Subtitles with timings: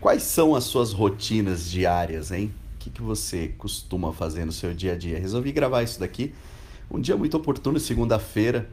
[0.00, 2.54] Quais são as suas rotinas diárias, hein?
[2.76, 5.18] O que, que você costuma fazer no seu dia a dia?
[5.18, 6.32] Resolvi gravar isso daqui.
[6.88, 8.70] Um dia muito oportuno, segunda-feira.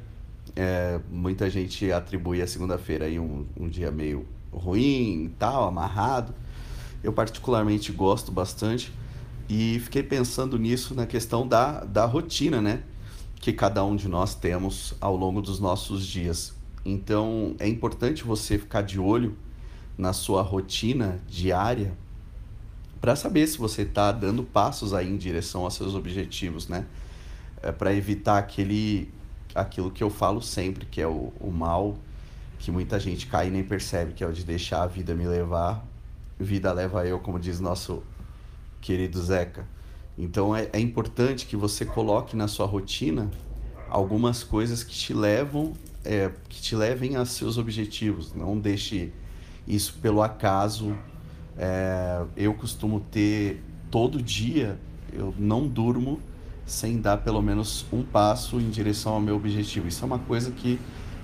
[0.55, 6.31] É, muita gente atribui a segunda-feira aí um, um dia meio ruim, tal, amarrado.
[7.03, 8.93] Eu particularmente gosto bastante
[9.49, 12.83] e fiquei pensando nisso na questão da, da rotina, né?
[13.39, 16.53] Que cada um de nós temos ao longo dos nossos dias.
[16.85, 19.35] Então é importante você ficar de olho
[19.97, 21.93] na sua rotina diária
[22.99, 26.85] para saber se você está dando passos aí em direção aos seus objetivos, né?
[27.61, 29.13] É para evitar aquele
[29.53, 31.97] aquilo que eu falo sempre, que é o, o mal
[32.59, 35.27] que muita gente cai e nem percebe, que é o de deixar a vida me
[35.27, 35.85] levar,
[36.39, 38.01] vida leva eu, como diz nosso
[38.81, 39.67] querido Zeca.
[40.17, 43.29] Então é, é importante que você coloque na sua rotina
[43.89, 48.33] algumas coisas que te levam, é, que te levem a seus objetivos.
[48.33, 49.11] Não deixe
[49.67, 50.95] isso pelo acaso.
[51.57, 54.77] É, eu costumo ter todo dia,
[55.13, 56.19] eu não durmo
[56.65, 59.87] sem dar pelo menos um passo em direção ao meu objetivo.
[59.87, 60.79] Isso é uma coisa que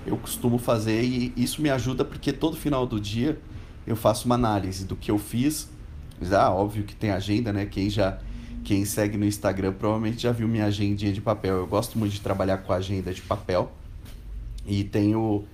[0.06, 3.38] eu costumo fazer e isso me ajuda porque todo final do dia
[3.86, 5.68] eu faço uma análise do que eu fiz.
[6.30, 7.66] Ah, óbvio que tem agenda, né?
[7.66, 8.18] Quem já
[8.64, 11.56] quem segue no Instagram provavelmente já viu minha agendinha de papel.
[11.56, 13.72] Eu gosto muito de trabalhar com agenda de papel.
[14.64, 15.44] E tenho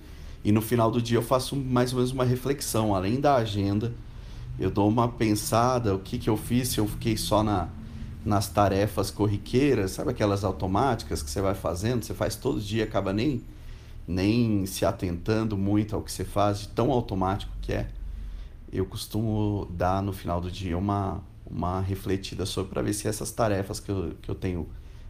[0.43, 3.93] e no final do dia eu faço mais ou menos uma reflexão, além da agenda,
[4.59, 7.69] eu dou uma pensada, o que, que eu fiz, se eu fiquei só na,
[8.25, 13.13] nas tarefas corriqueiras, sabe aquelas automáticas que você vai fazendo, você faz todo dia, acaba
[13.13, 13.41] nem,
[14.07, 17.89] nem se atentando muito ao que você faz, de tão automático que é.
[18.71, 23.31] Eu costumo dar no final do dia uma, uma refletida sobre para ver se essas
[23.31, 24.67] tarefas que eu, que eu tenho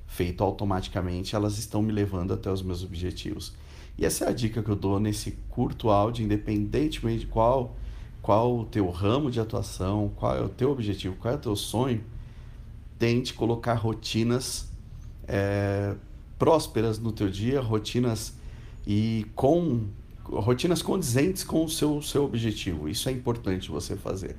[0.10, 3.54] feito automaticamente, elas estão me levando até os meus objetivos.
[3.98, 7.76] E essa é a dica que eu dou nesse curto áudio, independentemente de qual,
[8.22, 11.56] qual o teu ramo de atuação, qual é o teu objetivo, qual é o teu
[11.56, 12.04] sonho,
[12.98, 14.70] tente colocar rotinas
[15.28, 15.96] é,
[16.40, 18.34] prósperas no teu dia, rotinas
[18.88, 19.88] e com
[20.24, 22.90] rotinas condizentes com o seu, seu objetivo.
[22.90, 24.36] Isso é importante você fazer.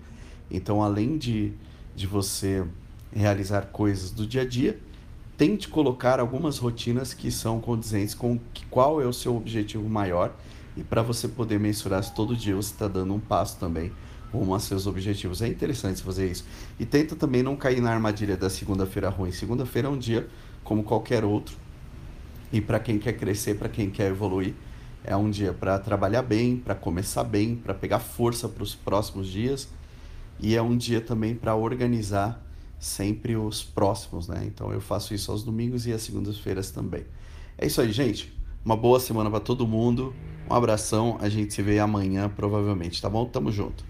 [0.51, 1.53] Então, além de,
[1.95, 2.67] de você
[3.13, 4.79] realizar coisas do dia a dia,
[5.41, 10.37] tente colocar algumas rotinas que são condizentes com qual é o seu objetivo maior
[10.77, 13.91] e para você poder mensurar se todo dia você está dando um passo também
[14.31, 15.41] rumo a seus objetivos.
[15.41, 16.45] É interessante fazer isso.
[16.79, 19.33] E tenta também não cair na armadilha da segunda-feira ruim.
[19.33, 20.29] Segunda-feira é um dia
[20.63, 21.57] como qualquer outro.
[22.53, 24.53] E para quem quer crescer, para quem quer evoluir,
[25.03, 29.27] é um dia para trabalhar bem, para começar bem, para pegar força para os próximos
[29.27, 29.71] dias.
[30.39, 32.39] E é um dia também para organizar
[32.81, 34.43] sempre os próximos, né?
[34.47, 37.05] Então eu faço isso aos domingos e às segundas-feiras também.
[37.59, 38.33] É isso aí, gente.
[38.65, 40.15] Uma boa semana para todo mundo.
[40.51, 41.19] Um abração.
[41.21, 43.27] A gente se vê amanhã, provavelmente, tá bom?
[43.27, 43.85] Tamo junto.